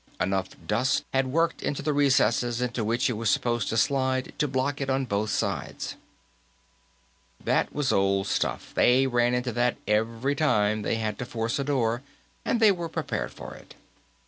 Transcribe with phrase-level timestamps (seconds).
[0.19, 4.47] Enough dust had worked into the recesses into which it was supposed to slide to
[4.47, 5.95] block it on both sides.
[7.39, 11.63] That was old stuff; they ran into that every time they had to force a
[11.63, 12.01] door,
[12.43, 13.75] and they were prepared for it.